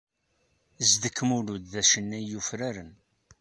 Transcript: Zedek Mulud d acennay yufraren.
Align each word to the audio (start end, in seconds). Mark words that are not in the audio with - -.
Zedek 0.89 1.17
Mulud 1.29 1.63
d 1.71 1.73
acennay 1.81 2.23
yufraren. 2.29 2.91